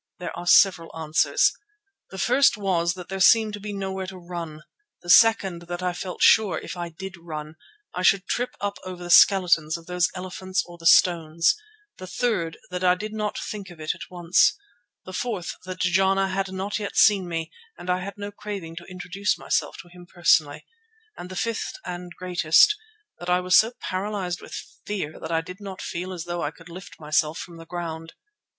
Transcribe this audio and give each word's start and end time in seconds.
There 0.17 0.35
are 0.35 0.47
several 0.47 0.89
answers. 0.97 1.51
The 2.09 2.17
first 2.17 2.57
was 2.57 2.95
that 2.95 3.07
there 3.07 3.19
seemed 3.19 3.53
to 3.53 3.59
be 3.59 3.71
nowhere 3.71 4.07
to 4.07 4.17
run; 4.17 4.63
the 5.03 5.11
second, 5.11 5.67
that 5.67 5.83
I 5.83 5.93
felt 5.93 6.23
sure, 6.23 6.57
if 6.57 6.75
I 6.75 6.89
did 6.89 7.17
run, 7.17 7.53
I 7.93 8.01
should 8.01 8.25
trip 8.25 8.55
up 8.59 8.77
over 8.83 9.03
the 9.03 9.11
skeletons 9.11 9.77
of 9.77 9.85
those 9.85 10.07
elephants 10.15 10.63
or 10.65 10.79
the 10.79 10.87
stones; 10.87 11.55
the 11.99 12.07
third, 12.07 12.57
that 12.71 12.83
I 12.83 12.95
did 12.95 13.13
not 13.13 13.37
think 13.37 13.69
of 13.69 13.79
it 13.79 13.93
at 13.93 14.09
once; 14.09 14.57
the 15.05 15.13
fourth, 15.13 15.53
that 15.65 15.79
Jana 15.81 16.29
had 16.29 16.51
not 16.51 16.79
yet 16.79 16.95
seen 16.95 17.29
me, 17.29 17.51
and 17.77 17.87
I 17.87 17.99
had 17.99 18.17
no 18.17 18.31
craving 18.31 18.75
to 18.77 18.85
introduce 18.85 19.37
myself 19.37 19.75
to 19.83 19.87
him 19.89 20.07
personally; 20.07 20.65
and 21.15 21.29
the 21.29 21.35
fifth 21.35 21.73
and 21.85 22.11
greatest, 22.17 22.75
that 23.19 23.29
I 23.29 23.39
was 23.39 23.55
so 23.55 23.73
paralysed 23.79 24.41
with 24.41 24.55
fear 24.87 25.19
that 25.19 25.31
I 25.31 25.41
did 25.41 25.57
not 25.61 25.79
feel 25.79 26.11
as 26.11 26.23
though 26.23 26.41
I 26.41 26.49
could 26.49 26.69
lift 26.69 26.99
myself 26.99 27.37
from 27.37 27.57
the 27.57 27.67
ground. 27.67 28.13